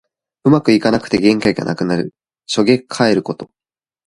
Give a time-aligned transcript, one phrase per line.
[0.45, 2.15] うまくいかなくて元気がなくなる。
[2.47, 3.51] しょげかえること。